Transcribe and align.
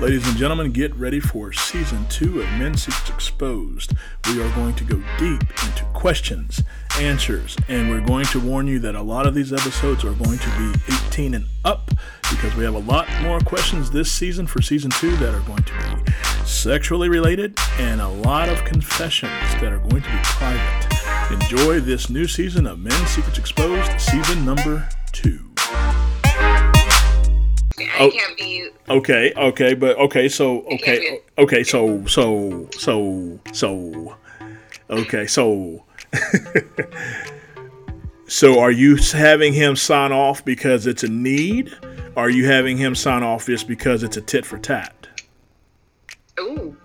Ladies 0.00 0.28
and 0.28 0.36
gentlemen, 0.36 0.70
get 0.70 0.94
ready 0.94 1.18
for 1.18 1.52
season 1.52 2.06
two 2.08 2.40
of 2.40 2.46
Men 2.52 2.76
Secrets 2.76 3.10
Exposed. 3.10 3.94
We 4.28 4.40
are 4.40 4.54
going 4.54 4.74
to 4.76 4.84
go 4.84 5.02
deep 5.18 5.40
into 5.64 5.84
questions, 5.92 6.62
answers, 7.00 7.56
and 7.66 7.90
we're 7.90 8.06
going 8.06 8.26
to 8.26 8.38
warn 8.38 8.68
you 8.68 8.78
that 8.78 8.94
a 8.94 9.02
lot 9.02 9.26
of 9.26 9.34
these 9.34 9.52
episodes 9.52 10.04
are 10.04 10.12
going 10.12 10.38
to 10.38 10.50
be 10.56 10.94
18 11.08 11.34
and 11.34 11.46
up 11.64 11.90
because 12.30 12.54
we 12.54 12.62
have 12.62 12.76
a 12.76 12.78
lot 12.78 13.08
more 13.22 13.40
questions 13.40 13.90
this 13.90 14.10
season 14.10 14.46
for 14.46 14.62
season 14.62 14.92
two 14.92 15.16
that 15.16 15.34
are 15.34 15.44
going 15.48 15.64
to 15.64 15.72
be 15.72 16.12
sexually 16.44 17.08
related 17.08 17.58
and 17.78 18.00
a 18.00 18.08
lot 18.08 18.48
of 18.48 18.64
confessions 18.64 19.32
that 19.54 19.72
are 19.72 19.80
going 19.80 20.02
to 20.02 20.10
be 20.10 20.18
private. 20.22 21.32
Enjoy 21.32 21.80
this 21.80 22.08
new 22.08 22.28
season 22.28 22.68
of 22.68 22.78
Men 22.78 23.04
Secrets 23.08 23.38
Exposed, 23.38 24.00
season 24.00 24.44
number 24.44 24.88
two. 25.10 25.47
Oh, 27.80 28.04
I 28.04 28.06
Oh. 28.06 28.10
can't 28.10 28.36
be. 28.36 28.70
Okay, 28.88 29.32
okay, 29.36 29.74
but 29.74 29.96
okay, 29.98 30.28
so 30.28 30.62
okay, 30.66 31.20
okay, 31.38 31.64
so 31.64 32.04
so 32.06 32.68
so 32.78 33.40
so 33.52 34.16
okay, 34.90 35.26
so 35.26 35.84
so 38.26 38.60
are 38.60 38.70
you 38.70 38.96
having 38.96 39.52
him 39.52 39.76
sign 39.76 40.12
off 40.12 40.44
because 40.44 40.86
it's 40.86 41.02
a 41.02 41.08
need? 41.08 41.72
Or 42.16 42.24
are 42.24 42.30
you 42.30 42.46
having 42.46 42.76
him 42.76 42.94
sign 42.94 43.22
off 43.22 43.46
just 43.46 43.68
because 43.68 44.02
it's 44.02 44.16
a 44.16 44.20
tit 44.20 44.44
for 44.44 44.58
tat? 44.58 45.06
Ooh. 46.40 46.76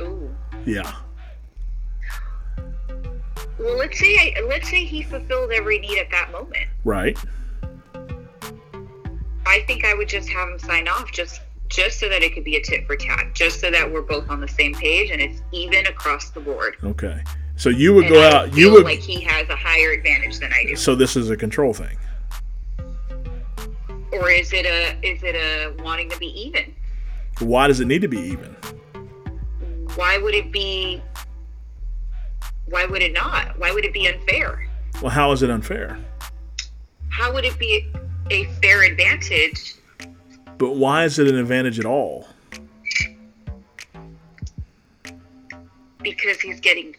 Ooh. 0.00 0.34
Yeah. 0.66 0.92
Well, 3.58 3.76
let's 3.78 3.98
say 4.00 4.34
I, 4.36 4.40
let's 4.48 4.68
say 4.68 4.84
he 4.84 5.02
fulfilled 5.02 5.52
every 5.52 5.78
need 5.78 5.98
at 5.98 6.10
that 6.10 6.32
moment. 6.32 6.66
Right. 6.84 7.16
I 9.46 9.60
think 9.66 9.84
I 9.84 9.94
would 9.94 10.08
just 10.08 10.28
have 10.30 10.48
him 10.48 10.58
sign 10.58 10.88
off, 10.88 11.12
just 11.12 11.40
just 11.68 11.98
so 11.98 12.08
that 12.08 12.22
it 12.22 12.34
could 12.34 12.44
be 12.44 12.56
a 12.56 12.62
tit 12.62 12.86
for 12.86 12.94
tat, 12.96 13.34
just 13.34 13.60
so 13.60 13.70
that 13.70 13.90
we're 13.90 14.02
both 14.02 14.28
on 14.30 14.40
the 14.40 14.46
same 14.48 14.74
page 14.74 15.10
and 15.10 15.20
it's 15.20 15.40
even 15.50 15.86
across 15.86 16.30
the 16.30 16.38
board. 16.40 16.76
Okay. 16.84 17.22
So 17.56 17.68
you 17.68 17.94
would 17.94 18.04
And 18.06 18.14
go 18.14 18.20
I 18.22 18.32
out. 18.32 18.54
You 18.56 18.72
would. 18.72 18.84
like 18.84 19.00
he 19.00 19.20
has 19.22 19.48
a 19.48 19.56
higher 19.56 19.92
advantage 19.92 20.38
than 20.38 20.52
I 20.52 20.64
do. 20.64 20.76
So 20.76 20.94
this 20.94 21.16
is 21.16 21.30
a 21.30 21.36
control 21.36 21.72
thing. 21.72 21.96
Or 24.12 24.30
is 24.30 24.52
it 24.52 24.66
a 24.66 24.96
is 25.06 25.22
it 25.22 25.34
a 25.34 25.74
wanting 25.82 26.08
to 26.10 26.18
be 26.18 26.26
even? 26.40 26.74
Why 27.40 27.66
does 27.66 27.80
it 27.80 27.86
need 27.86 28.02
to 28.02 28.08
be 28.08 28.20
even? 28.20 28.54
Why 29.96 30.18
would 30.18 30.34
it 30.34 30.52
be? 30.52 31.02
Why 32.66 32.86
would 32.86 33.02
it 33.02 33.12
not? 33.12 33.58
Why 33.58 33.72
would 33.72 33.84
it 33.84 33.92
be 33.92 34.06
unfair? 34.06 34.68
Well, 35.02 35.10
how 35.10 35.32
is 35.32 35.42
it 35.42 35.50
unfair? 35.50 35.98
How 37.08 37.32
would 37.32 37.44
it 37.44 37.58
be 37.58 37.90
a 38.30 38.44
fair 38.62 38.82
advantage 38.82 39.74
But 40.58 40.76
why 40.76 41.04
is 41.04 41.18
it 41.18 41.28
an 41.28 41.36
advantage 41.36 41.78
at 41.78 41.86
all? 41.86 42.28
because 46.02 46.38
he's 46.38 46.60
getting 46.60 46.94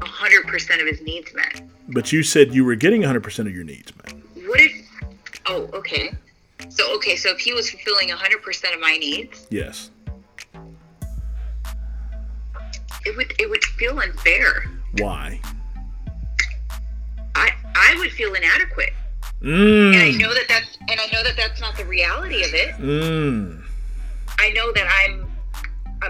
100% 0.00 0.80
of 0.82 0.86
his 0.86 1.00
needs 1.00 1.32
met. 1.34 1.62
But 1.88 2.12
you 2.12 2.22
said 2.22 2.52
you 2.54 2.62
were 2.62 2.74
getting 2.74 3.00
100% 3.00 3.38
of 3.46 3.54
your 3.54 3.64
needs 3.64 3.90
met. 3.96 4.12
What 4.46 4.60
if 4.60 4.72
Oh, 5.46 5.62
okay. 5.72 6.12
So 6.68 6.94
okay, 6.96 7.16
so 7.16 7.30
if 7.30 7.38
he 7.38 7.54
was 7.54 7.70
fulfilling 7.70 8.10
100% 8.10 8.74
of 8.74 8.80
my 8.80 8.98
needs, 8.98 9.46
Yes. 9.50 9.90
it 13.06 13.16
would 13.16 13.32
it 13.38 13.48
would 13.48 13.64
feel 13.64 13.98
unfair. 13.98 14.70
Why? 14.98 15.40
I 17.34 17.50
I 17.74 17.94
would 17.98 18.12
feel 18.12 18.34
inadequate. 18.34 18.92
Mm. 19.42 19.94
And 19.94 19.96
I 19.96 20.10
know 20.18 20.34
that 20.34 20.46
that's 20.48 20.78
and 20.80 21.00
I 21.00 21.06
know 21.12 21.22
that 21.22 21.36
that's 21.36 21.60
not 21.60 21.76
the 21.76 21.84
reality 21.84 22.42
of 22.44 22.54
it. 22.54 22.74
Mm. 22.76 23.62
I 24.38 24.50
know 24.50 24.72
that 24.72 24.88
I'm 25.06 25.30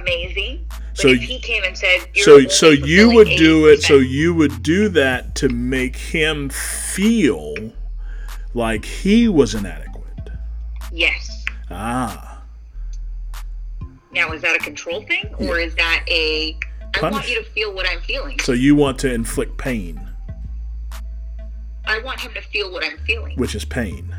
amazing. 0.01 0.67
But 0.69 0.97
So 0.97 1.15
he 1.15 1.39
came 1.39 1.63
and 1.65 1.77
said, 1.77 2.09
You're 2.15 2.25
So 2.25 2.49
so 2.49 2.71
you 2.71 3.11
would 3.11 3.29
do 3.29 3.67
it 3.67 3.83
so 3.83 3.97
you 3.97 4.35
would 4.35 4.63
do 4.63 4.89
that 4.91 5.35
to 5.37 5.49
make 5.49 5.97
him 5.97 6.49
feel 6.49 7.55
like 8.55 8.85
he 8.85 9.29
was 9.29 9.55
inadequate. 9.55 10.31
Yes. 10.91 11.45
Ah. 11.71 12.43
Now 14.11 14.33
is 14.33 14.41
that 14.43 14.57
a 14.57 14.59
control 14.59 15.03
thing 15.03 15.35
or 15.39 15.59
is 15.59 15.75
that 15.75 16.05
a 16.09 16.59
I 17.03 17.11
want 17.11 17.29
you 17.29 17.43
to 17.43 17.45
feel 17.51 17.73
what 17.73 17.89
I'm 17.89 18.01
feeling. 18.01 18.39
So 18.41 18.53
you 18.53 18.75
want 18.75 18.99
to 19.01 19.13
inflict 19.13 19.59
pain, 19.59 20.08
I 21.89 21.99
want 22.01 22.21
him 22.21 22.33
to 22.35 22.43
feel 22.43 22.71
what 22.71 22.85
I'm 22.85 22.99
feeling. 22.99 23.37
which 23.37 23.55
is 23.55 23.65
pain. 23.65 24.15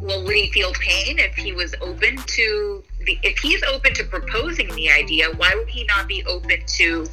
Well, 0.00 0.24
would 0.24 0.34
he 0.34 0.50
feel 0.50 0.72
pain 0.72 1.20
if 1.20 1.36
he 1.36 1.52
was 1.52 1.74
open 1.80 2.16
to 2.16 2.84
the 3.06 3.18
if 3.22 3.38
he's 3.38 3.62
open 3.72 3.94
to 3.94 4.04
proposing 4.04 4.68
the 4.74 4.90
idea, 4.90 5.30
why 5.36 5.54
would 5.54 5.68
he 5.68 5.84
not 5.84 6.08
be 6.08 6.24
open 6.24 6.58
to 6.66 7.06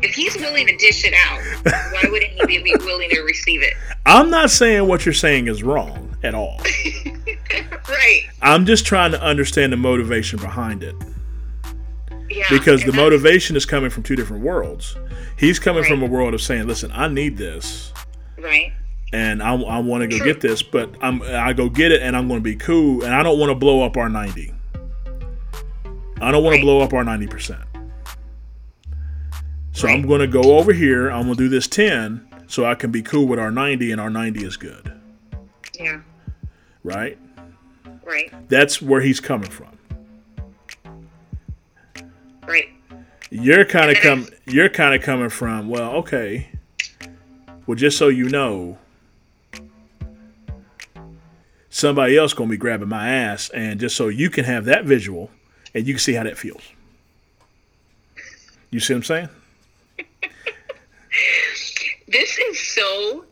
if 0.00 0.14
he's 0.14 0.36
willing 0.36 0.66
to 0.66 0.76
dish 0.76 1.04
it 1.04 1.14
out, 1.26 1.40
why 1.92 2.08
wouldn't 2.10 2.32
he 2.32 2.46
be 2.46 2.62
be 2.62 2.74
willing 2.84 3.10
to 3.10 3.20
receive 3.22 3.62
it? 3.62 3.74
I'm 4.06 4.30
not 4.30 4.50
saying 4.50 4.86
what 4.86 5.04
you're 5.04 5.12
saying 5.12 5.48
is 5.48 5.62
wrong 5.62 6.16
at 6.22 6.34
all. 6.34 6.60
right. 7.88 8.22
I'm 8.42 8.64
just 8.64 8.86
trying 8.86 9.10
to 9.12 9.20
understand 9.20 9.72
the 9.72 9.76
motivation 9.76 10.38
behind 10.38 10.84
it. 10.84 10.94
Yeah. 12.34 12.44
because 12.50 12.82
the 12.84 12.92
motivation 12.92 13.54
is 13.56 13.64
coming 13.66 13.90
from 13.90 14.02
two 14.02 14.16
different 14.16 14.42
worlds. 14.42 14.96
He's 15.36 15.58
coming 15.58 15.82
Right. 15.82 15.90
from 15.90 16.02
a 16.02 16.06
world 16.06 16.34
of 16.34 16.40
saying, 16.42 16.66
"Listen, 16.66 16.90
I 16.92 17.08
need 17.08 17.36
this, 17.36 17.92
Right. 18.38 18.72
and 19.12 19.42
I, 19.42 19.54
I 19.54 19.78
want 19.78 20.02
to 20.02 20.08
go 20.08 20.16
True. 20.18 20.26
get 20.26 20.40
this, 20.40 20.62
but 20.62 20.90
I'm 21.00 21.22
I 21.22 21.52
go 21.52 21.68
get 21.68 21.92
it, 21.92 22.02
and 22.02 22.16
I'm 22.16 22.26
going 22.28 22.40
to 22.40 22.44
be 22.44 22.56
cool, 22.56 23.04
and 23.04 23.14
I 23.14 23.22
don't 23.22 23.38
want 23.38 23.50
to 23.50 23.54
blow 23.54 23.82
up 23.84 23.96
our 23.96 24.08
ninety. 24.08 24.52
I 26.20 26.30
don't 26.30 26.42
want 26.42 26.54
Right. 26.54 26.58
to 26.60 26.64
blow 26.64 26.80
up 26.80 26.92
our 26.92 27.04
ninety 27.04 27.26
percent. 27.26 27.60
So 29.72 29.88
I'm 29.88 30.02
going 30.02 30.20
to 30.20 30.28
go 30.28 30.56
over 30.58 30.72
here. 30.72 31.10
I'm 31.10 31.24
going 31.24 31.36
to 31.36 31.42
do 31.44 31.48
this 31.48 31.66
ten, 31.66 32.26
so 32.46 32.64
I 32.64 32.74
can 32.74 32.90
be 32.90 33.02
cool 33.02 33.26
with 33.26 33.38
our 33.38 33.50
ninety, 33.50 33.90
and 33.92 34.00
our 34.00 34.10
ninety 34.10 34.44
is 34.44 34.56
good, 34.56 34.92
Yeah. 35.78 36.00
right? 36.84 37.18
Right. 38.06 38.32
That's 38.48 38.80
where 38.82 39.00
he's 39.00 39.18
coming 39.20 39.50
from. 39.50 39.68
Right. 42.46 42.68
You're 43.30 43.64
kind 43.64 43.90
of 43.90 44.02
come. 44.02 44.28
You're 44.46 44.68
kind 44.68 44.94
of 44.94 45.02
coming 45.02 45.28
from. 45.28 45.68
Well, 45.68 45.92
okay. 45.96 46.48
Well, 47.66 47.74
just 47.74 47.96
so 47.96 48.08
you 48.08 48.28
know, 48.28 48.78
somebody 51.70 52.16
else 52.16 52.34
gonna 52.34 52.50
be 52.50 52.56
grabbing 52.56 52.88
my 52.88 53.08
ass, 53.08 53.48
and 53.50 53.80
just 53.80 53.96
so 53.96 54.08
you 54.08 54.30
can 54.30 54.44
have 54.44 54.66
that 54.66 54.84
visual, 54.84 55.30
and 55.74 55.86
you 55.86 55.94
can 55.94 56.00
see 56.00 56.12
how 56.12 56.24
that 56.24 56.38
feels. 56.38 56.62
You 58.70 58.80
see 58.80 58.94
what 58.94 58.98
I'm 58.98 59.04
saying? 59.04 59.28
This 62.06 62.38
is 62.38 62.60
so. 62.60 63.24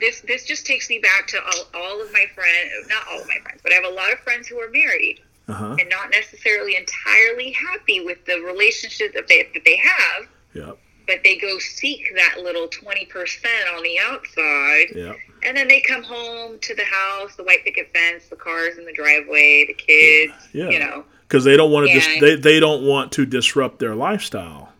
This 0.00 0.22
this 0.22 0.44
just 0.44 0.66
takes 0.66 0.88
me 0.88 0.98
back 0.98 1.28
to 1.28 1.38
all, 1.40 1.68
all 1.74 2.02
of 2.02 2.12
my 2.12 2.24
friends, 2.34 2.88
not 2.88 3.06
all 3.08 3.20
of 3.20 3.28
my 3.28 3.38
friends, 3.42 3.60
but 3.62 3.70
I 3.72 3.76
have 3.76 3.84
a 3.84 3.94
lot 3.94 4.12
of 4.12 4.18
friends 4.20 4.48
who 4.48 4.58
are 4.58 4.70
married 4.70 5.20
Uh 5.48 5.54
huh. 5.54 5.76
and 5.80 5.88
not 5.88 6.10
necessarily 6.10 6.76
entirely 6.76 7.52
happy 7.52 8.04
with 8.04 8.22
the 8.26 8.38
relationship 8.40 9.14
that 9.14 9.28
they 9.28 9.48
that 9.54 9.64
they 9.64 9.76
have, 9.78 10.76
but 11.06 11.20
they 11.24 11.36
go 11.38 11.58
seek 11.58 12.12
that 12.16 12.42
little 12.42 12.68
twenty 12.68 13.06
percent 13.06 13.68
on 13.74 13.82
the 13.82 13.98
outside, 13.98 15.16
and 15.42 15.56
then 15.56 15.66
they 15.68 15.80
come 15.80 16.02
home 16.02 16.58
to 16.60 16.74
the 16.74 16.84
house, 16.84 17.34
the 17.36 17.44
white 17.44 17.64
picket 17.64 17.90
fence, 17.94 18.26
the 18.28 18.36
cars 18.36 18.76
in 18.76 18.84
the 18.84 18.92
driveway, 18.92 19.64
the 19.66 19.72
kids, 19.74 20.32
Yeah. 20.52 20.68
you 20.68 20.78
know, 20.80 21.04
Because 21.22 21.44
they 21.44 21.56
don't 21.56 21.70
want 21.70 21.88
to. 21.88 21.94
Dis- 21.94 22.20
they 22.20 22.34
they 22.36 22.60
don't 22.60 22.82
want 22.86 23.12
to 23.12 23.24
disrupt 23.24 23.78
their 23.78 23.94
lifestyle. 23.94 24.72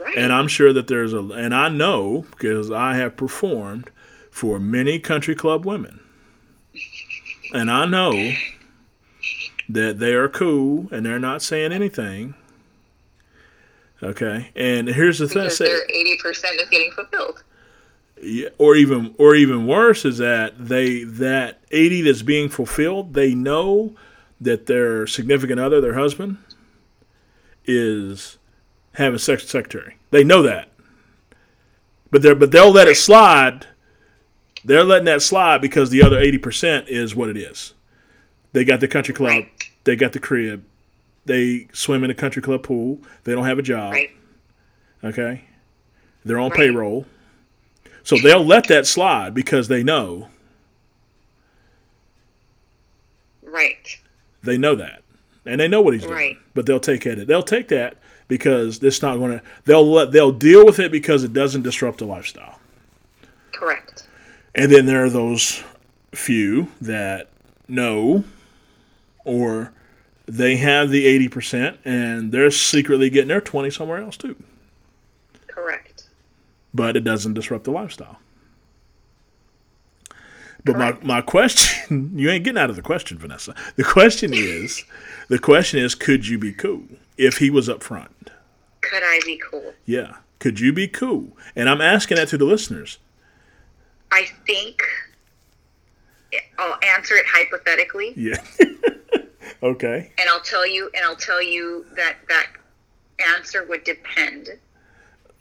right? 0.00 0.16
And 0.16 0.32
I'm 0.32 0.48
sure 0.48 0.72
that 0.72 0.88
there's 0.88 1.12
a, 1.12 1.18
and 1.20 1.54
I 1.54 1.68
know 1.68 2.24
because 2.32 2.70
I 2.72 2.94
have 2.96 3.16
performed 3.16 3.90
for 4.30 4.58
many 4.58 4.98
country 4.98 5.34
club 5.36 5.64
women. 5.64 6.00
And 7.52 7.70
I 7.70 7.84
know 7.84 8.32
that 9.74 9.98
they 9.98 10.12
are 10.14 10.28
cool 10.28 10.88
and 10.90 11.04
they're 11.04 11.18
not 11.18 11.42
saying 11.42 11.72
anything. 11.72 12.34
Okay. 14.02 14.50
And 14.56 14.88
here's 14.88 15.18
the 15.18 15.28
thing, 15.28 15.42
because 15.42 15.58
say, 15.58 15.66
their 15.66 15.84
eighty 15.90 16.16
percent 16.18 16.60
is 16.60 16.68
getting 16.70 16.90
fulfilled. 16.92 17.42
yeah, 18.22 18.48
or 18.58 18.74
even 18.76 19.14
or 19.18 19.34
even 19.34 19.66
worse 19.66 20.04
is 20.04 20.18
that 20.18 20.54
they 20.68 21.04
that 21.04 21.60
80 21.70 22.02
that's 22.02 22.22
being 22.22 22.48
fulfilled, 22.48 23.14
they 23.14 23.34
know 23.34 23.94
that 24.40 24.66
their 24.66 25.06
significant 25.06 25.60
other, 25.60 25.80
their 25.82 25.94
husband 25.94 26.38
is 27.66 28.38
having 28.94 29.18
sex 29.18 29.42
with 29.42 29.50
secretary. 29.50 29.96
They 30.10 30.24
know 30.24 30.42
that. 30.42 30.70
But 32.10 32.22
they 32.22 32.32
but 32.34 32.50
they'll 32.52 32.72
let 32.72 32.88
it 32.88 32.96
slide. 32.96 33.66
They're 34.64 34.84
letting 34.84 35.06
that 35.06 35.22
slide 35.22 35.60
because 35.62 35.88
the 35.90 36.02
other 36.02 36.20
80% 36.20 36.88
is 36.88 37.14
what 37.14 37.30
it 37.30 37.36
is. 37.38 37.72
They 38.52 38.64
got 38.64 38.80
the 38.80 38.88
country 38.88 39.14
club, 39.14 39.30
Right. 39.30 39.59
They 39.90 39.96
got 39.96 40.12
the 40.12 40.20
crib, 40.20 40.62
they 41.26 41.66
swim 41.72 42.04
in 42.04 42.10
a 42.10 42.14
country 42.14 42.40
club 42.40 42.62
pool, 42.62 43.00
they 43.24 43.32
don't 43.32 43.44
have 43.44 43.58
a 43.58 43.62
job. 43.62 43.92
Right. 43.92 44.10
Okay? 45.02 45.42
They're 46.24 46.38
on 46.38 46.50
Right. 46.50 46.58
payroll. 46.60 47.06
So 48.04 48.16
they'll 48.16 48.44
let 48.44 48.68
that 48.68 48.86
slide 48.86 49.34
because 49.34 49.66
they 49.66 49.82
know 49.82 50.28
Right. 53.42 53.98
They 54.44 54.56
know 54.56 54.76
that, 54.76 55.02
and 55.44 55.60
they 55.60 55.66
know 55.66 55.80
what 55.80 55.92
he's 55.92 56.04
doing. 56.04 56.14
Right. 56.14 56.38
But 56.54 56.66
they'll 56.66 56.78
take 56.78 57.04
it. 57.04 57.26
They'll 57.26 57.42
take 57.42 57.66
that 57.68 57.96
because 58.28 58.80
it's 58.80 59.02
not 59.02 59.16
going 59.16 59.32
to. 59.32 59.42
They'll 59.64 59.90
let. 59.90 60.12
They'll 60.12 60.30
deal 60.30 60.64
with 60.64 60.78
it 60.78 60.92
because 60.92 61.24
it 61.24 61.32
doesn't 61.32 61.62
disrupt 61.62 61.98
the 61.98 62.04
lifestyle. 62.04 62.60
Correct. 63.50 64.06
And 64.54 64.70
then 64.70 64.86
there 64.86 65.04
are 65.04 65.10
those 65.10 65.64
few 66.12 66.68
that 66.80 67.28
know, 67.66 68.22
or 69.24 69.72
they 70.36 70.56
have 70.56 70.90
the 70.90 71.06
eighty 71.06 71.28
percent, 71.28 71.78
and 71.84 72.32
they're 72.32 72.50
secretly 72.50 73.10
getting 73.10 73.28
their 73.28 73.40
twenty 73.40 73.70
somewhere 73.70 73.98
else 73.98 74.16
too. 74.16 74.36
Correct. 75.48 76.08
But 76.72 76.96
it 76.96 77.00
doesn't 77.04 77.34
disrupt 77.34 77.64
the 77.64 77.72
lifestyle. 77.72 78.18
But 80.64 80.76
my, 80.76 80.92
my 81.02 81.20
question, 81.22 82.12
you 82.18 82.30
ain't 82.30 82.44
getting 82.44 82.58
out 82.58 82.68
of 82.70 82.76
the 82.76 82.82
question, 82.82 83.18
Vanessa. 83.18 83.54
The 83.76 83.84
question 83.84 84.32
is, 84.34 84.84
the 85.28 85.38
question 85.38 85.80
is, 85.80 85.94
could 85.94 86.26
you 86.28 86.38
be 86.38 86.52
cool 86.52 86.82
if 87.16 87.38
he 87.38 87.48
was 87.50 87.68
up 87.68 87.82
front? 87.82 88.30
Could 88.82 89.02
I 89.02 89.20
be 89.24 89.40
cool? 89.50 89.72
Yeah. 89.86 90.16
Could 90.38 90.60
you 90.60 90.72
be 90.72 90.86
cool? 90.86 91.36
And 91.56 91.68
I'm 91.68 91.80
asking 91.80 92.18
that 92.18 92.28
to 92.28 92.38
the 92.38 92.44
listeners. 92.44 92.98
I 94.12 94.26
think 94.46 94.82
I'll 96.58 96.78
answer 96.96 97.14
it 97.16 97.24
hypothetically, 97.26 98.12
Yeah. 98.16 98.42
okay. 99.62 100.10
and 100.18 100.28
I'll 100.28 100.40
tell 100.40 100.66
you, 100.66 100.90
and 100.94 101.04
I'll 101.04 101.16
tell 101.16 101.42
you 101.42 101.84
that 101.96 102.16
that 102.28 102.46
answer 103.36 103.64
would 103.66 103.84
depend 103.84 104.48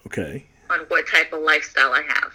Okay. 0.05 0.45
on 0.69 0.79
what 0.89 1.07
type 1.07 1.31
of 1.33 1.41
lifestyle 1.41 1.93
I 1.93 2.01
have. 2.03 2.31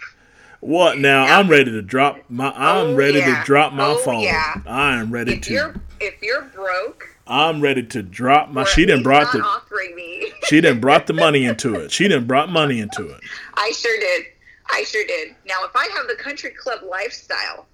What 0.61 0.97
now? 0.97 1.25
I'm 1.25 1.47
ready 1.47 1.71
to 1.71 1.81
drop 1.81 2.19
my. 2.29 2.49
I'm 2.51 2.87
Oh, 2.87 2.95
ready 2.95 3.19
yeah. 3.19 3.39
to 3.39 3.45
drop 3.45 3.73
my 3.73 3.85
Oh, 3.85 3.97
phone. 3.97 4.21
yeah. 4.21 4.55
I 4.65 4.95
am 4.95 5.11
ready 5.11 5.33
If 5.33 5.41
to. 5.41 5.53
you're 5.53 5.75
if 5.99 6.15
you're 6.23 6.41
broke, 6.43 7.07
I'm 7.27 7.61
ready 7.61 7.83
to 7.83 8.01
drop 8.01 8.49
my. 8.49 8.63
She 8.63 8.85
didn't 8.85 9.03
brought 9.03 9.31
the. 9.31 9.41
offering 9.41 9.95
me. 9.95 10.31
She 10.45 10.61
done 10.61 10.79
brought 10.79 11.07
the 11.07 11.13
money 11.25 11.45
into 11.45 11.75
it. 11.75 11.91
She 11.91 12.07
didn't 12.07 12.27
brought 12.27 12.49
money 12.49 12.79
into 12.79 13.07
it. 13.09 13.19
I 13.55 13.71
sure 13.75 13.97
did. 13.99 14.25
I 14.69 14.83
sure 14.83 15.03
did. 15.05 15.35
Now, 15.45 15.55
if 15.65 15.75
I 15.75 15.87
have 15.95 16.07
the 16.07 16.15
country 16.15 16.49
club 16.51 16.79
lifestyle, 16.87 17.65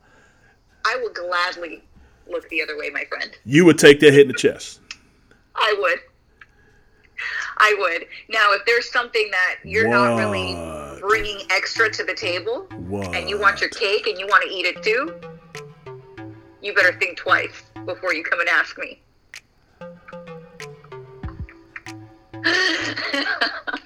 I 0.85 0.95
will 0.97 1.11
gladly 1.13 1.83
look 2.31 2.47
the 2.49 2.61
other 2.61 2.77
way, 2.77 2.89
my 2.89 3.03
friend. 3.05 3.31
You 3.45 3.65
would 3.65 3.77
take 3.77 3.99
that 3.99 4.11
hit 4.13 4.21
in 4.21 4.27
the 4.29 4.33
chest. 4.33 4.79
I 5.55 5.75
would. 5.77 5.99
I 7.57 7.75
would. 7.77 8.07
Now, 8.29 8.53
if 8.53 8.61
there's 8.65 8.91
something 8.91 9.29
that 9.31 9.57
you're 9.63 9.87
not 9.87 10.17
really 10.17 10.53
bringing 10.99 11.45
extra 11.51 11.91
to 11.91 12.03
the 12.03 12.13
table, 12.15 12.65
What? 12.87 13.15
and 13.15 13.29
you 13.29 13.39
want 13.39 13.61
your 13.61 13.69
cake 13.69 14.07
and 14.07 14.17
you 14.17 14.25
want 14.27 14.43
to 14.43 14.49
eat 14.49 14.65
it 14.65 14.81
too, 14.81 15.13
you 16.61 16.73
better 16.73 16.97
think 16.97 17.17
twice 17.17 17.63
before 17.85 18.13
you 18.13 18.23
come 18.23 18.39
and 18.39 18.49
ask 18.49 18.77
me. 18.77 18.99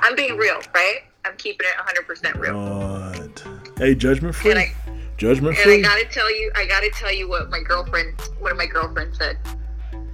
I'm 0.00 0.14
being 0.16 0.36
real, 0.36 0.60
right? 0.74 1.00
I'm 1.24 1.36
keeping 1.36 1.66
it 1.66 1.74
100% 2.06 2.38
real. 2.38 2.54
What? 2.78 3.43
Hey, 3.76 3.94
judgment 3.94 4.34
free. 4.34 4.52
And 4.52 4.60
I- 4.60 4.72
judgment 5.16 5.56
And 5.58 5.70
I 5.86 5.88
gotta 5.88 6.04
tell 6.06 6.34
you, 6.34 6.50
I 6.54 6.66
gotta 6.66 6.90
tell 6.90 7.12
you 7.12 7.28
what 7.28 7.50
my 7.50 7.60
girlfriend, 7.60 8.20
one 8.38 8.50
of 8.52 8.56
my 8.58 8.66
girlfriends 8.66 9.18
said. 9.18 9.38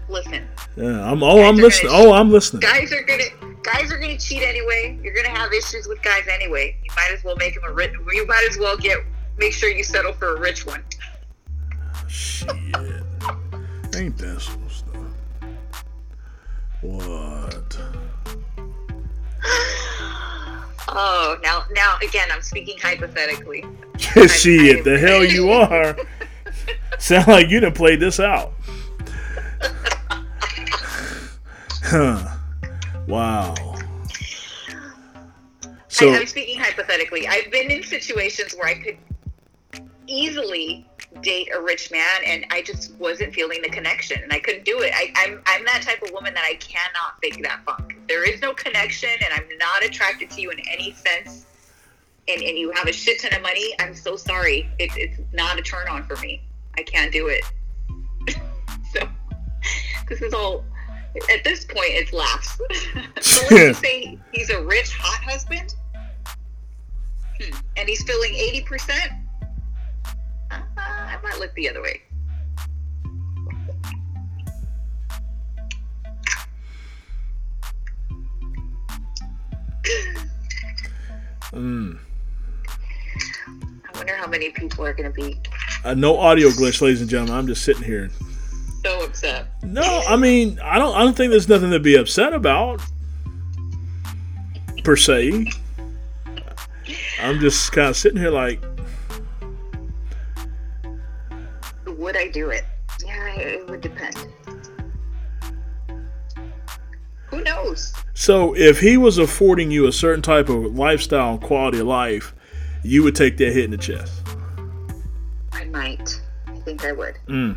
Listen, 0.09 0.45
Yeah, 0.77 1.09
I'm. 1.11 1.23
Oh, 1.23 1.43
I'm 1.45 1.55
listening. 1.57 1.93
gonna- 1.93 2.09
Oh, 2.09 2.13
I'm 2.15 2.31
listening. 2.33 2.61
guys 2.61 2.93
are 2.93 3.03
gonna, 3.03 3.23
guys 3.63 3.93
are 3.93 3.99
gonna 3.99 4.19
cheat 4.19 4.43
anyway. 4.43 4.99
You're 5.03 5.15
gonna 5.15 5.29
have 5.29 5.53
issues 5.53 5.87
with 5.87 6.03
guys 6.03 6.25
anyway. 6.29 6.77
You 6.83 6.91
might 6.97 7.13
as 7.13 7.23
well 7.23 7.37
make 7.37 7.55
them 7.55 7.63
a 7.65 7.73
rich. 7.73 7.93
You 8.13 8.27
might 8.27 8.45
as 8.51 8.59
well 8.59 8.77
get, 8.77 8.99
make 9.39 9.53
sure 9.53 9.71
you 9.71 9.85
settle 9.85 10.13
for 10.15 10.37
a 10.37 10.41
rich 10.41 10.67
one. 10.67 10.83
Shit. 12.09 12.51
Ain't 13.95 14.19
that 14.19 14.41
some 14.41 14.69
stuff? 14.69 14.97
What? 16.81 17.79
Oh, 20.93 21.39
now, 21.43 21.65
now 21.73 21.97
again, 22.03 22.29
I'm 22.33 22.43
speaking 22.43 22.77
hypothetically. 22.83 23.65
Shit, 23.99 24.85
the 24.85 24.99
hell 24.99 25.25
you 25.25 25.51
are. 25.53 25.97
Sound 26.99 27.29
like 27.29 27.49
you 27.49 27.61
done 27.61 27.73
played 27.73 28.01
this 28.01 28.19
out. 28.21 28.53
Huh. 31.83 32.37
Wow. 33.07 33.55
I, 33.59 33.83
So, 35.89 36.13
I'm 36.13 36.27
speaking 36.27 36.59
hypothetically. 36.61 37.27
I've 37.27 37.51
been 37.51 37.71
in 37.71 37.83
situations 37.83 38.55
where 38.55 38.69
I 38.69 38.75
could 38.75 38.99
easily 40.07 40.87
date 41.23 41.49
a 41.55 41.61
rich 41.61 41.91
man, 41.91 42.05
and 42.27 42.47
I 42.51 42.63
just 42.63 42.95
wasn't 42.95 43.35
feeling 43.35 43.61
the 43.63 43.71
connection, 43.71 44.23
and 44.23 44.33
I 44.33 44.41
couldn't 44.41 44.65
do 44.65 44.81
it. 44.81 44.93
I, 44.95 45.13
I'm 45.17 45.43
I'm 45.47 45.65
that 45.65 45.83
type 45.83 46.03
of 46.03 46.11
woman 46.13 46.35
that 46.35 46.45
I 46.45 46.55
cannot 46.55 47.21
fake 47.23 47.43
that 47.43 47.61
funk. 47.65 47.90
There 48.11 48.29
is 48.29 48.41
no 48.43 48.53
connection, 48.53 49.09
and 49.25 49.33
I'm 49.33 49.57
not 49.59 49.85
attracted 49.85 50.31
to 50.31 50.41
you 50.41 50.51
in 50.51 50.59
any 50.69 50.93
sense. 50.95 51.47
And 52.27 52.43
and 52.43 52.59
you 52.59 52.73
have 52.73 52.89
a 52.89 52.93
shit 52.93 53.21
ton 53.21 53.33
of 53.33 53.41
money. 53.41 53.73
I'm 53.79 53.95
so 53.95 54.17
sorry. 54.17 54.69
It, 54.81 54.91
it's 54.97 55.21
not 55.33 55.61
a 55.61 55.63
turn 55.63 55.87
on 55.87 56.03
for 56.09 56.17
me. 56.17 56.43
I 56.77 56.83
can't 56.83 57.13
do 57.13 57.29
it. 57.29 57.45
so 58.93 59.09
this 60.09 60.23
is 60.23 60.35
all. 60.35 60.65
At 61.33 61.45
this 61.45 61.65
point, 61.65 61.91
it's 61.91 62.13
laughs. 62.13 62.59
so 63.21 63.43
when 63.49 63.69
you 63.69 63.75
say 63.87 64.19
he's 64.33 64.51
a 64.51 64.61
rich, 64.61 64.93
hot 64.93 65.23
husband, 65.23 65.77
Hmm. 67.41 67.57
and 67.77 67.89
he's 67.89 68.03
filling 68.03 68.33
80%, 68.33 68.91
uh, 70.51 70.61
I 70.77 71.17
might 71.23 71.39
look 71.39 71.55
the 71.55 71.69
other 71.69 71.81
way. 71.81 72.03
Mm, 81.53 81.99
I 82.69 83.97
wonder 83.97 84.15
how 84.17 84.27
many 84.27 84.51
people 84.51 84.85
are 84.85 84.93
going 84.93 85.13
to 85.13 85.15
be 85.15 85.39
uh, 85.85 85.95
no 85.95 86.17
audio 86.19 86.49
glitch, 86.49 86.81
ladies 86.81 87.01
and 87.01 87.09
gentlemen. 87.11 87.35
I'm 87.37 87.47
just 87.47 87.65
sitting 87.65 87.83
here. 87.83 88.11
so 88.85 89.05
upset. 89.05 89.47
No, 89.63 90.03
I 90.09 90.17
mean, 90.17 90.59
I 90.63 90.79
don't. 90.79 90.95
I 90.95 91.01
don't 91.01 91.17
think 91.17 91.31
there's 91.31 91.49
nothing 91.49 91.71
to 91.71 91.81
be 91.81 91.97
upset 91.97 92.33
about, 92.33 92.81
per 94.85 94.97
se. 94.97 95.47
I'm 97.21 97.39
just 97.41 97.73
kind 97.73 97.89
of 97.89 97.97
sitting 97.97 98.19
here 98.19 98.31
like, 98.31 98.63
Who 107.41 107.45
knows? 107.45 107.95
so 108.13 108.55
if 108.55 108.81
he 108.81 108.99
was 108.99 109.17
affording 109.17 109.71
you 109.71 109.87
a 109.87 109.93
certain 109.93 110.21
type 110.21 110.51
of 110.51 110.77
lifestyle 110.77 111.33
and 111.33 111.41
quality 111.41 111.79
of 111.81 111.87
life, 111.87 112.35
you 112.85 113.03
would 113.03 113.15
take 113.15 113.39
that 113.39 113.53
hit 113.53 113.65
in 113.65 113.71
the 113.71 113.79
chest. 113.79 114.23
I 115.53 115.65
might. 115.65 116.21
I 116.47 116.55
think 116.61 116.85
I 116.85 116.93
would. 116.93 117.15
Mm. 117.29 117.57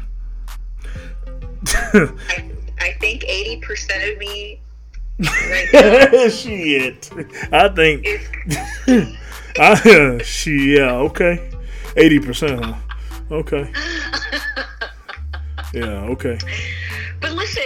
I, 1.67 2.51
I 2.79 2.91
think 2.93 3.23
80% 3.23 4.13
of 4.13 4.17
me 4.19 4.61
right 5.19 5.67
now 6.13 6.29
Shit. 6.29 7.09
I 7.51 7.67
think. 7.69 8.05
is. 8.05 9.17
I, 9.59 10.21
she, 10.23 10.75
yeah, 10.77 10.93
okay. 10.95 11.49
80%, 11.95 12.63
huh? 12.63 12.75
Okay. 13.31 13.71
Yeah, 15.73 16.03
okay. 16.03 16.37
But 17.19 17.31
listen, 17.33 17.63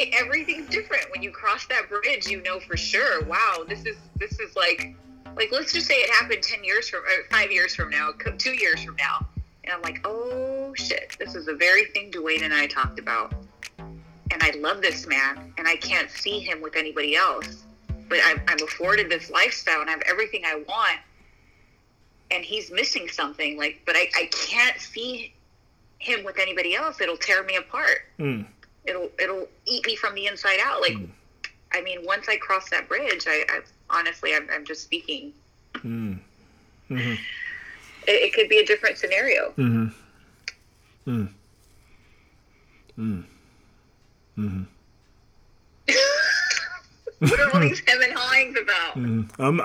it, 0.00 0.14
everything's 0.14 0.68
different 0.68 1.10
when 1.12 1.22
you 1.22 1.30
cross 1.30 1.66
that 1.66 1.88
bridge. 1.88 2.26
You 2.26 2.42
know 2.42 2.60
for 2.60 2.76
sure. 2.76 3.24
Wow, 3.24 3.64
this 3.68 3.84
is 3.86 3.96
this 4.16 4.38
is 4.40 4.56
like, 4.56 4.94
like 5.36 5.50
let's 5.52 5.72
just 5.72 5.86
say 5.86 5.94
it 5.94 6.10
happened 6.10 6.42
ten 6.42 6.64
years 6.64 6.88
from, 6.88 7.02
five 7.30 7.50
years 7.50 7.74
from 7.74 7.90
now, 7.90 8.10
two 8.38 8.52
years 8.52 8.82
from 8.82 8.96
now, 8.96 9.26
and 9.64 9.72
I'm 9.72 9.82
like, 9.82 10.00
oh 10.04 10.74
shit, 10.74 11.16
this 11.18 11.34
is 11.34 11.46
the 11.46 11.54
very 11.54 11.86
thing 11.86 12.10
Dwayne 12.10 12.42
and 12.42 12.52
I 12.54 12.66
talked 12.66 12.98
about, 12.98 13.34
and 13.78 14.42
I 14.42 14.52
love 14.58 14.82
this 14.82 15.06
man, 15.06 15.52
and 15.58 15.68
I 15.68 15.76
can't 15.76 16.10
see 16.10 16.40
him 16.40 16.60
with 16.60 16.76
anybody 16.76 17.16
else, 17.16 17.64
but 18.08 18.18
I'm, 18.24 18.40
I'm 18.48 18.62
afforded 18.62 19.10
this 19.10 19.30
lifestyle, 19.30 19.80
and 19.80 19.88
I 19.88 19.92
have 19.92 20.02
everything 20.08 20.42
I 20.44 20.62
want, 20.68 20.98
and 22.30 22.44
he's 22.44 22.70
missing 22.70 23.08
something. 23.08 23.58
Like, 23.58 23.80
but 23.86 23.96
I, 23.96 24.08
I 24.16 24.28
can't 24.32 24.78
see 24.78 25.34
him 25.98 26.24
with 26.24 26.38
anybody 26.38 26.74
else. 26.74 27.00
It'll 27.00 27.16
tear 27.16 27.42
me 27.44 27.56
apart 27.56 28.06
Mm. 28.18 28.46
It'll 28.84 29.10
it'll 29.18 29.48
eat 29.66 29.86
me 29.86 29.96
from 29.96 30.14
the 30.14 30.26
inside 30.26 30.58
out. 30.62 30.80
Like, 30.80 30.96
I 31.72 31.80
mean, 31.82 32.04
once 32.04 32.28
I 32.28 32.36
cross 32.36 32.70
that 32.70 32.88
bridge, 32.88 33.26
I, 33.26 33.44
I 33.48 33.60
honestly, 33.90 34.34
I'm, 34.34 34.48
I'm 34.52 34.64
just 34.64 34.82
speaking. 34.82 35.32
Mm. 35.76 36.18
Mm-hmm. 36.90 37.12
It, 37.12 37.18
it 38.08 38.32
could 38.32 38.48
be 38.48 38.58
a 38.58 38.66
different 38.66 38.98
scenario. 38.98 39.52
Mm-hmm. 39.56 39.86
Mm. 41.10 41.28
Mm. 42.98 43.24
Mm-hmm. 44.38 44.62
what 47.18 47.40
are 47.40 47.54
all 47.54 47.60
these 47.60 47.82
and 47.86 48.12
hawings 48.14 48.56
about? 48.60 48.94
Mm. 48.96 49.28
I'm, 49.38 49.60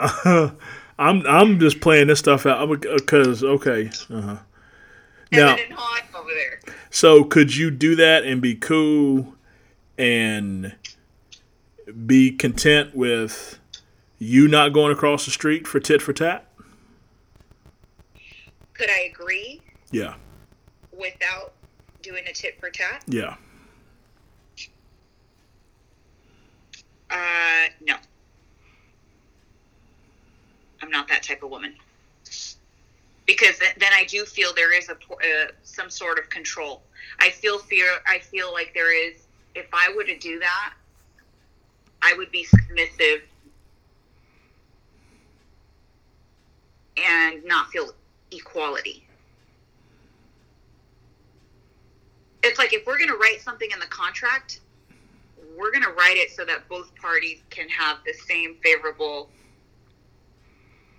I'm, 1.00 1.28
I'm 1.28 1.60
just 1.60 1.82
playing 1.82 2.08
this 2.08 2.20
stuff 2.20 2.46
out 2.46 2.82
because 2.82 3.44
okay, 3.44 3.90
uh-huh. 4.10 4.38
Now- 5.38 5.56
and 5.56 5.74
Han 5.74 6.04
over 6.16 6.30
there. 6.34 6.60
So 6.90 7.24
could 7.24 7.56
you 7.56 7.72
do 7.72 7.96
that 7.96 8.24
and 8.24 8.42
be 8.42 8.56
cool 8.56 9.36
and 9.98 10.76
be 12.06 12.32
content 12.32 12.96
with 12.96 13.60
you 14.18 14.48
not 14.48 14.70
going 14.74 14.92
across 14.92 15.26
the 15.26 15.32
street 15.32 15.68
for 15.68 15.80
tit 15.80 16.02
for 16.02 16.14
tat? 16.14 16.50
Could 18.74 18.90
I 18.90 19.00
agree 19.14 19.62
Yeah. 19.92 20.16
without 20.92 21.54
doing 22.02 22.26
a 22.28 22.34
tit 22.34 22.60
for 22.60 22.70
tat? 22.70 23.04
Yeah. 23.08 23.36
Uh, 27.10 27.68
no. 27.82 27.96
I'm 30.82 30.90
not 30.90 31.08
that 31.08 31.24
type 31.24 31.44
of 31.44 31.50
woman. 31.50 31.76
Because 33.26 33.58
then 33.60 33.92
I 33.94 34.06
do 34.06 34.24
feel 34.24 34.54
there 34.54 34.78
is 34.78 34.90
a 34.90 34.94
uh, 34.94 35.52
some 35.64 35.90
sort 35.90 36.20
of 36.20 36.30
control. 36.30 36.84
I 37.20 37.30
feel 37.30 37.58
fear. 37.60 37.88
I 38.08 38.20
feel 38.20 38.54
like 38.54 38.72
there 38.74 38.94
is. 38.94 39.24
If 39.56 39.68
I 39.74 39.92
were 39.96 40.04
to 40.04 40.18
do 40.18 40.40
that, 40.40 40.74
I 42.02 42.14
would 42.18 42.32
be 42.32 42.44
submissive 42.44 43.22
and 46.98 47.44
not 47.46 47.70
feel 47.70 47.92
equality. 48.32 49.06
It's 52.44 52.60
like 52.60 52.74
if 52.74 52.86
we're 52.86 52.98
going 52.98 53.10
to 53.10 53.18
write 53.18 53.42
something 53.42 53.70
in 53.72 53.80
the 53.80 53.88
contract, 53.88 54.60
we're 55.58 55.72
going 55.72 55.84
to 55.84 55.92
write 55.92 56.18
it 56.18 56.32
so 56.32 56.46
that 56.46 56.68
both 56.70 56.94
parties 56.96 57.42
can 57.50 57.68
have 57.70 57.98
the 58.06 58.14
same 58.14 58.58
favorable 58.64 59.30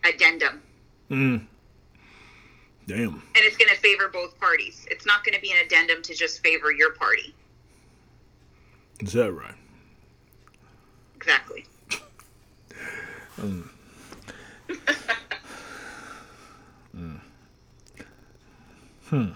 addendum. 0.04 0.62
Mm. 1.10 1.46
Damn. 2.86 3.14
And 3.34 3.44
it's 3.44 3.56
going 3.56 3.68
to 3.68 3.76
favor 3.76 4.08
both 4.08 4.38
parties. 4.38 4.86
It's 4.90 5.06
not 5.06 5.24
going 5.24 5.34
to 5.34 5.40
be 5.40 5.50
an 5.50 5.58
addendum 5.64 6.02
to 6.02 6.14
just 6.14 6.42
favor 6.42 6.72
your 6.72 6.92
party. 6.92 7.34
Is 9.00 9.12
that 9.12 9.32
right? 9.32 9.54
Exactly. 11.16 11.66
Hmm. 13.36 13.62
Hmm. 16.92 17.16
Hm 19.08 19.32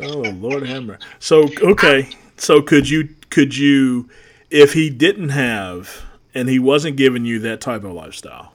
Oh 0.00 0.20
Lord 0.20 0.66
Hammer. 0.66 0.98
So 1.18 1.48
okay. 1.60 2.08
So 2.36 2.62
could 2.62 2.88
you 2.88 3.14
could 3.30 3.56
you 3.56 4.08
if 4.50 4.72
he 4.72 4.90
didn't 4.90 5.30
have 5.30 6.04
and 6.34 6.48
he 6.48 6.58
wasn't 6.58 6.96
giving 6.96 7.24
you 7.24 7.38
that 7.40 7.60
type 7.60 7.84
of 7.84 7.92
lifestyle? 7.92 8.52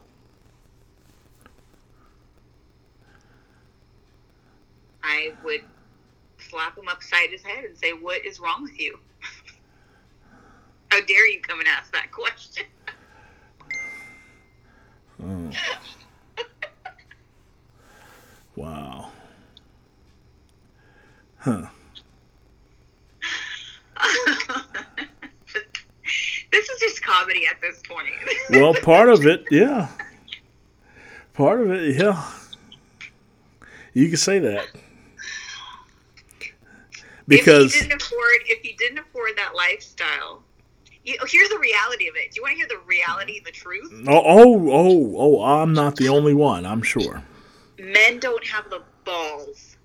I 5.14 5.32
would 5.44 5.62
slap 6.40 6.76
him 6.78 6.88
upside 6.88 7.30
his 7.30 7.44
head 7.44 7.66
and 7.66 7.78
say, 7.78 7.92
What 7.94 8.26
is 8.26 8.40
wrong 8.40 8.64
with 8.64 8.80
you? 8.80 8.98
How 10.92 11.02
dare 11.02 11.30
you 11.30 11.40
come 11.42 11.60
and 11.60 11.68
ask 11.68 11.94
that 11.94 12.12
question? 12.12 12.66
Hmm. 15.22 15.52
Wow. 18.56 19.12
Huh. 21.38 21.66
this 26.52 26.70
is 26.70 26.80
just 26.80 27.04
comedy 27.04 27.46
at 27.50 27.62
this 27.62 27.82
point. 27.88 28.08
Well, 28.50 28.74
part 28.74 29.10
of 29.10 29.26
it, 29.26 29.46
yeah. 29.50 29.88
Part 31.34 31.62
of 31.62 31.72
it, 31.72 31.96
yeah. 31.98 32.24
You 33.94 34.10
can 34.10 34.18
say 34.18 34.40
that. 34.40 34.68
Because 37.28 37.74
if 37.74 37.82
he 37.82 37.88
didn't 37.88 38.02
afford, 38.02 38.36
if 38.48 38.62
he 38.62 38.74
didn't 38.74 39.00
afford 39.00 39.32
that 39.38 39.54
lifestyle, 39.56 40.44
you, 41.04 41.18
here's 41.28 41.50
the 41.50 41.60
reality 41.60 42.08
of 42.08 42.16
it. 42.16 42.32
Do 42.32 42.38
you 42.38 42.42
want 42.42 42.54
to 42.54 42.58
hear 42.58 42.68
the 42.68 42.80
reality, 42.86 43.42
the 43.44 43.52
truth? 43.52 43.92
oh, 44.08 44.24
oh, 44.26 44.72
oh, 44.72 45.16
oh, 45.18 45.44
I'm 45.44 45.74
not 45.74 45.96
the 45.96 46.10
only 46.10 46.34
one, 46.34 46.66
I'm 46.66 46.82
sure. 46.82 47.24
Men 47.80 48.20
don't 48.20 48.46
have 48.46 48.70
the 48.70 48.82
balls 49.06 49.78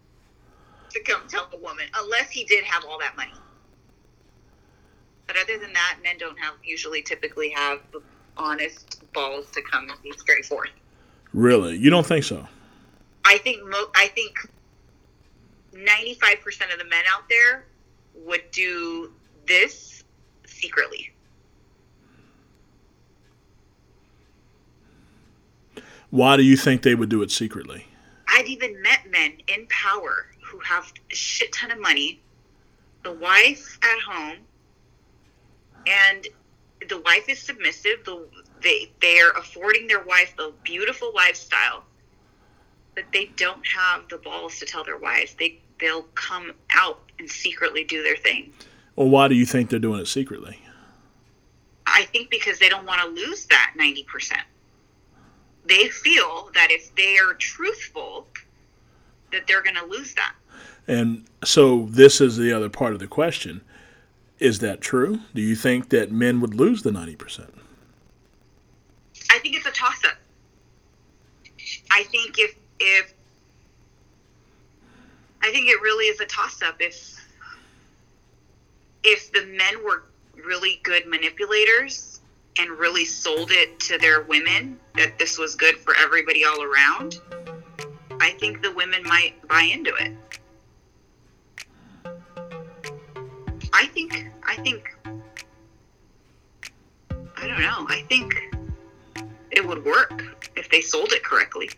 to 0.90 1.02
come 1.02 1.22
tell 1.28 1.48
a 1.52 1.56
woman 1.58 1.86
unless 1.96 2.30
he 2.30 2.44
did 2.44 2.64
have 2.64 2.84
all 2.84 2.98
that 2.98 3.16
money. 3.16 3.32
But 5.26 5.36
other 5.36 5.58
than 5.58 5.72
that, 5.74 5.98
men 6.02 6.16
don't 6.18 6.38
have 6.38 6.54
usually 6.64 7.02
typically 7.02 7.50
have 7.50 7.80
the 7.92 8.00
honest 8.36 9.02
balls 9.12 9.50
to 9.52 9.62
come 9.62 9.90
and 9.90 10.02
be 10.02 10.12
straightforward. 10.16 10.70
Really? 11.34 11.76
You 11.76 11.90
don't 11.90 12.06
think 12.06 12.24
so? 12.24 12.46
I 13.24 13.38
think 13.38 13.62
mo- 13.68 13.90
I 13.94 14.06
think 14.08 14.38
ninety 15.72 16.14
five 16.14 16.40
percent 16.40 16.72
of 16.72 16.78
the 16.78 16.84
men 16.84 17.04
out 17.10 17.28
there 17.28 17.64
would 18.14 18.50
do 18.50 19.12
this 19.46 20.04
secretly. 20.46 21.10
Why 26.10 26.36
do 26.36 26.42
you 26.42 26.56
think 26.56 26.82
they 26.82 26.94
would 26.94 27.10
do 27.10 27.22
it 27.22 27.30
secretly? 27.30 27.86
I've 28.28 28.46
even 28.46 28.80
met 28.82 29.10
men 29.10 29.34
in 29.48 29.66
power 29.68 30.26
who 30.42 30.58
have 30.60 30.92
a 31.10 31.14
shit 31.14 31.52
ton 31.52 31.70
of 31.70 31.78
money, 31.80 32.20
the 33.02 33.12
wife 33.12 33.78
at 33.82 34.00
home, 34.00 34.38
and 35.86 36.26
the 36.88 37.00
wife 37.02 37.28
is 37.28 37.38
submissive. 37.38 38.04
The 38.04 38.26
they 38.62 38.90
they 39.00 39.20
are 39.20 39.32
affording 39.32 39.86
their 39.86 40.02
wife 40.02 40.34
a 40.38 40.50
beautiful 40.62 41.12
lifestyle, 41.14 41.84
but 42.98 43.12
they 43.12 43.26
don't 43.36 43.64
have 43.64 44.08
the 44.08 44.16
balls 44.16 44.58
to 44.58 44.66
tell 44.66 44.82
their 44.82 44.96
wives. 44.96 45.32
They 45.38 45.60
they'll 45.78 46.02
come 46.16 46.52
out 46.72 46.98
and 47.20 47.30
secretly 47.30 47.84
do 47.84 48.02
their 48.02 48.16
thing. 48.16 48.52
Well, 48.96 49.08
why 49.08 49.28
do 49.28 49.36
you 49.36 49.46
think 49.46 49.70
they're 49.70 49.78
doing 49.78 50.00
it 50.00 50.06
secretly? 50.06 50.58
I 51.86 52.06
think 52.06 52.28
because 52.28 52.58
they 52.58 52.68
don't 52.68 52.84
want 52.84 53.00
to 53.02 53.06
lose 53.06 53.46
that 53.46 53.74
90%. 53.78 54.32
They 55.66 55.88
feel 55.90 56.50
that 56.54 56.72
if 56.72 56.92
they 56.96 57.18
are 57.18 57.34
truthful, 57.34 58.26
that 59.30 59.46
they're 59.46 59.62
going 59.62 59.76
to 59.76 59.86
lose 59.86 60.14
that. 60.14 60.34
And 60.88 61.24
so 61.44 61.86
this 61.90 62.20
is 62.20 62.36
the 62.36 62.52
other 62.52 62.68
part 62.68 62.94
of 62.94 62.98
the 62.98 63.06
question. 63.06 63.60
Is 64.40 64.58
that 64.58 64.80
true? 64.80 65.20
Do 65.36 65.40
you 65.40 65.54
think 65.54 65.90
that 65.90 66.10
men 66.10 66.40
would 66.40 66.54
lose 66.56 66.82
the 66.82 66.90
90%? 66.90 67.48
I 69.30 69.38
think 69.38 69.54
it's 69.54 69.66
a 69.66 69.70
toss 69.70 70.04
up. 70.04 70.16
I 71.92 72.02
think 72.04 72.38
if 72.38 72.56
if 72.80 73.14
I 75.42 75.50
think 75.50 75.68
it 75.68 75.80
really 75.80 76.06
is 76.06 76.20
a 76.20 76.26
toss 76.26 76.62
up 76.62 76.76
if 76.80 77.14
if 79.04 79.32
the 79.32 79.46
men 79.46 79.84
were 79.84 80.04
really 80.44 80.80
good 80.82 81.06
manipulators 81.06 82.20
and 82.58 82.70
really 82.70 83.04
sold 83.04 83.50
it 83.52 83.78
to 83.80 83.98
their 83.98 84.22
women 84.22 84.78
that 84.96 85.18
this 85.18 85.38
was 85.38 85.54
good 85.54 85.76
for 85.76 85.94
everybody 85.96 86.44
all 86.44 86.62
around, 86.62 87.20
I 88.20 88.30
think 88.32 88.62
the 88.62 88.72
women 88.72 89.02
might 89.04 89.34
buy 89.46 89.62
into 89.62 89.94
it. 89.94 90.12
I 93.72 93.86
think 93.86 94.28
I 94.44 94.56
think 94.56 94.94
I 97.36 97.46
don't 97.46 97.60
know. 97.60 97.86
I 97.88 98.04
think 98.08 98.34
it 99.52 99.66
would 99.66 99.84
work 99.84 100.24
if 100.56 100.68
they 100.70 100.80
sold 100.80 101.12
it 101.12 101.22
correctly. 101.22 101.70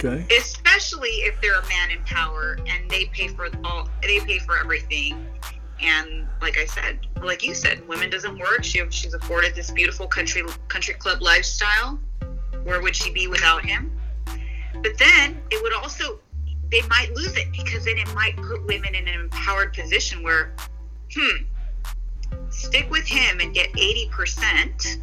Okay. 0.00 0.26
Especially 0.36 1.08
if 1.08 1.40
they're 1.40 1.58
a 1.58 1.68
man 1.68 1.90
in 1.90 2.02
power 2.04 2.58
and 2.68 2.88
they 2.90 3.06
pay 3.06 3.28
for 3.28 3.48
all 3.64 3.88
they 4.02 4.20
pay 4.20 4.38
for 4.38 4.56
everything. 4.58 5.26
And 5.80 6.26
like 6.40 6.58
I 6.58 6.66
said, 6.66 7.00
like 7.22 7.44
you 7.44 7.54
said, 7.54 7.86
women 7.88 8.10
doesn't 8.10 8.38
work. 8.38 8.62
She 8.62 8.82
she's 8.90 9.14
afforded 9.14 9.54
this 9.54 9.70
beautiful 9.70 10.06
country 10.06 10.42
country 10.68 10.94
club 10.94 11.20
lifestyle. 11.22 11.98
Where 12.62 12.80
would 12.80 12.94
she 12.94 13.10
be 13.12 13.26
without 13.26 13.64
him? 13.64 13.90
But 14.82 14.96
then 14.98 15.40
it 15.50 15.62
would 15.62 15.72
also 15.72 16.20
they 16.70 16.82
might 16.82 17.12
lose 17.14 17.36
it 17.36 17.50
because 17.50 17.84
then 17.84 17.98
it 17.98 18.12
might 18.14 18.36
put 18.36 18.64
women 18.66 18.94
in 18.94 19.08
an 19.08 19.20
empowered 19.20 19.72
position 19.72 20.22
where, 20.22 20.54
hmm, 21.12 21.44
stick 22.50 22.90
with 22.90 23.06
him 23.06 23.40
and 23.40 23.54
get 23.54 23.72
80% 23.72 24.98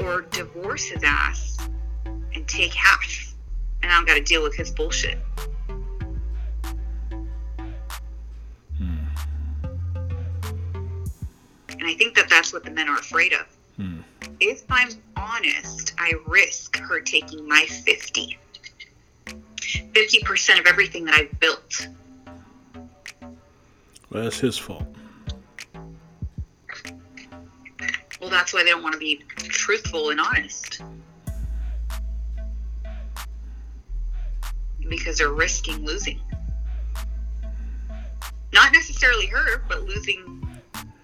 or 0.00 0.22
divorce 0.22 0.86
his 0.86 1.02
ass 1.02 1.58
and 2.34 2.46
take 2.48 2.72
half 2.74 3.04
and 3.84 3.92
I 3.92 3.96
don't 3.96 4.06
got 4.06 4.14
to 4.14 4.22
deal 4.22 4.42
with 4.42 4.54
his 4.54 4.70
bullshit. 4.70 5.18
And 11.84 11.92
I 11.92 11.94
think 11.96 12.16
that 12.16 12.30
that's 12.30 12.50
what 12.50 12.64
the 12.64 12.70
men 12.70 12.88
are 12.88 12.96
afraid 12.96 13.34
of. 13.34 13.46
Hmm. 13.76 14.00
If 14.40 14.64
I'm 14.70 14.88
honest, 15.16 15.92
I 15.98 16.14
risk 16.26 16.78
her 16.78 17.00
taking 17.00 17.46
my 17.46 17.66
50. 17.66 18.38
50% 19.26 20.60
of 20.60 20.66
everything 20.66 21.04
that 21.04 21.14
I've 21.14 21.38
built. 21.40 21.88
Well, 24.08 24.22
that's 24.22 24.38
his 24.38 24.56
fault. 24.56 24.86
That's 28.34 28.52
why 28.52 28.64
they 28.64 28.70
don't 28.70 28.82
want 28.82 28.94
to 28.94 28.98
be 28.98 29.22
truthful 29.38 30.10
and 30.10 30.20
honest. 30.20 30.82
Because 34.88 35.18
they're 35.18 35.32
risking 35.32 35.84
losing. 35.84 36.20
Not 38.52 38.72
necessarily 38.72 39.26
her, 39.26 39.62
but 39.68 39.82
losing 39.82 40.46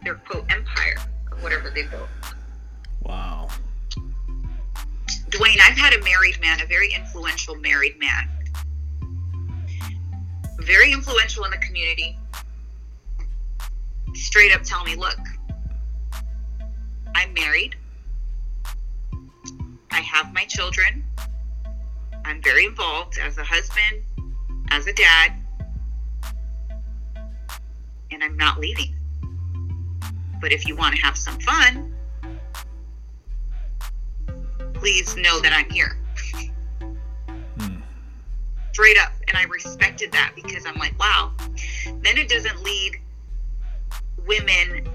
their 0.05 0.17
quote 0.17 0.45
empire 0.51 0.97
or 1.31 1.39
whatever 1.39 1.71
they 1.71 1.85
built. 1.85 2.09
Wow. 3.03 3.49
Dwayne, 5.31 5.59
I've 5.63 5.77
had 5.77 5.95
a 5.95 6.03
married 6.03 6.41
man, 6.41 6.61
a 6.61 6.67
very 6.67 6.93
influential 6.93 7.55
married 7.55 7.99
man, 7.99 8.29
very 10.59 10.93
influential 10.93 11.45
in 11.45 11.51
the 11.51 11.59
community, 11.59 12.19
straight 14.15 14.55
up 14.55 14.63
tell 14.63 14.85
me, 14.85 14.97
look, 14.97 15.19
I'm 17.15 17.33
married. 17.35 17.77
I 19.91 20.01
have 20.01 20.33
my 20.33 20.45
children. 20.45 21.05
I'm 22.25 22.43
very 22.43 22.67
involved 22.67 23.19
as 23.19 23.39
a 23.39 23.45
husband, 23.45 24.03
as 24.71 24.87
a 24.87 24.93
dad, 24.93 25.33
and 28.11 28.23
I'm 28.23 28.37
not 28.37 28.59
leaving. 28.61 28.95
But 30.41 30.53
if 30.53 30.67
you 30.67 30.77
want 30.77 30.95
to 30.97 31.03
have 31.03 31.17
some 31.17 31.39
fun, 31.41 31.95
please 34.75 35.17
know 35.17 35.41
that 35.41 35.53
I'm 35.53 35.69
here. 35.71 35.97
Hmm. 37.59 37.77
Straight 38.73 38.99
up. 38.99 39.13
And 39.29 39.37
I 39.37 39.45
respected 39.45 40.11
that 40.13 40.33
because 40.35 40.67
I'm 40.67 40.77
like, 40.77 40.99
wow. 40.99 41.33
Then 42.03 42.19
it 42.19 42.29
doesn't 42.29 42.63
lead 42.63 42.97
women. 44.27 44.89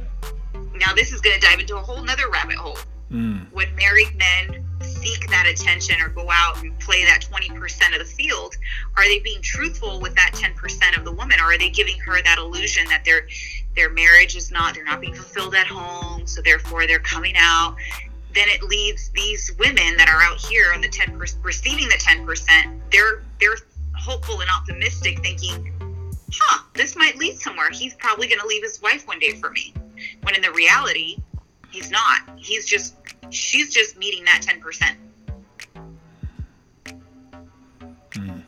Now, 0.77 0.93
this 0.93 1.11
is 1.11 1.21
going 1.21 1.39
to 1.39 1.45
dive 1.45 1.59
into 1.59 1.75
a 1.75 1.81
whole 1.81 2.03
nother 2.03 2.29
rabbit 2.29 2.55
hole. 2.55 2.77
Mm. 3.11 3.51
When 3.51 3.73
married 3.75 4.15
men 4.17 4.65
seek 4.81 5.29
that 5.29 5.47
attention 5.47 6.01
or 6.01 6.09
go 6.09 6.29
out 6.31 6.61
and 6.61 6.77
play 6.79 7.05
that 7.05 7.21
20% 7.21 7.93
of 7.93 7.99
the 7.99 8.05
field, 8.05 8.55
are 8.97 9.03
they 9.03 9.19
being 9.19 9.41
truthful 9.41 10.01
with 10.01 10.15
that 10.15 10.31
10% 10.33 10.97
of 10.97 11.05
the 11.05 11.11
woman? 11.11 11.39
Or 11.39 11.53
are 11.53 11.57
they 11.57 11.69
giving 11.69 11.99
her 11.99 12.21
that 12.21 12.37
illusion 12.37 12.85
that 12.89 13.05
their 13.05 13.27
their 13.75 13.89
marriage 13.89 14.37
is 14.37 14.51
not, 14.51 14.73
they're 14.73 14.85
not 14.85 15.01
being 15.01 15.13
fulfilled 15.13 15.53
at 15.53 15.67
home, 15.67 16.25
so 16.25 16.41
therefore 16.41 16.87
they're 16.87 16.99
coming 16.99 17.33
out 17.35 17.75
then 18.35 18.49
it 18.49 18.61
leaves 18.61 19.09
these 19.11 19.53
women 19.57 19.95
that 19.97 20.09
are 20.09 20.21
out 20.21 20.37
here 20.37 20.73
on 20.73 20.81
the 20.81 20.89
10 20.89 21.17
receiving 21.17 21.87
the 21.87 21.95
10% 21.95 22.79
they're 22.91 23.23
they're 23.39 23.55
hopeful 23.97 24.41
and 24.41 24.49
optimistic 24.55 25.19
thinking 25.23 25.73
huh 26.31 26.63
this 26.73 26.95
might 26.95 27.17
lead 27.17 27.39
somewhere 27.39 27.71
he's 27.71 27.95
probably 27.95 28.27
going 28.27 28.39
to 28.39 28.45
leave 28.45 28.61
his 28.61 28.81
wife 28.81 29.07
one 29.07 29.17
day 29.19 29.31
for 29.31 29.49
me 29.51 29.73
when 30.25 30.35
in 30.35 30.41
the 30.41 30.51
reality 30.51 31.17
he's 31.71 31.91
not 31.91 32.21
he's 32.37 32.65
just 32.65 32.95
she's 33.29 33.73
just 33.73 33.97
meeting 33.97 34.23
that 34.25 34.41
10% 34.41 34.95
hmm. 38.13 38.39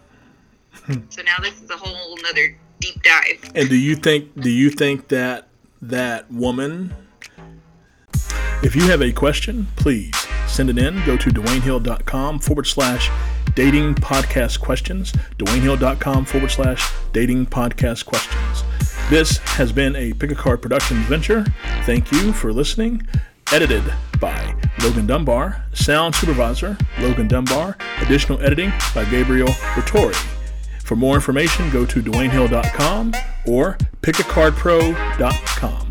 so 1.10 1.22
now 1.22 1.36
this 1.42 1.62
is 1.62 1.70
a 1.70 1.78
whole 1.78 2.18
another 2.20 2.58
deep 2.80 3.02
dive 3.04 3.52
and 3.56 3.70
do 3.70 3.78
you 3.78 3.96
think 3.96 4.40
do 4.40 4.50
you 4.50 4.70
think 4.70 5.08
that 5.08 5.48
that 5.82 6.30
woman 6.32 6.94
if 8.64 8.76
you 8.76 8.82
have 8.90 9.04
a 9.04 9.12
question, 9.12 9.68
please 9.76 10.16
send 10.48 10.72
it 10.72 10.80
in. 10.80 10.96
Go 11.06 11.16
to 11.16 11.30
DwayneHill.com 11.30 12.40
forward 12.40 12.66
slash 12.66 13.12
dating 13.54 13.96
podcast 13.96 14.60
questions. 14.60 15.12
DwayneHill.com 15.38 16.26
forward 16.26 16.50
slash 16.50 16.92
dating 17.14 17.46
podcast 17.46 18.06
questions. 18.06 18.57
This 19.10 19.38
has 19.38 19.72
been 19.72 19.96
a 19.96 20.12
Pick 20.12 20.32
a 20.32 20.36
Card 20.36 20.62
Productions 20.62 21.06
venture. 21.06 21.46
Thank 21.86 22.12
you 22.12 22.34
for 22.34 22.52
listening. 22.52 23.08
Edited 23.54 23.84
by 24.20 24.54
Logan 24.84 25.08
Dunbar. 25.08 25.64
Sound 25.72 26.14
supervisor, 26.14 26.78
Logan 27.00 27.30
Dunbar. 27.30 27.78
Additional 28.02 28.41
editing 28.41 28.74
by 28.93 29.06
Gabriel 29.06 29.48
Vittori. 29.48 30.13
For 30.84 30.98
more 30.98 31.15
information, 31.15 31.70
go 31.70 31.86
to 31.86 32.02
DwayneHill.com 32.02 33.13
or 33.46 33.78
pickacardpro.com. 34.02 35.87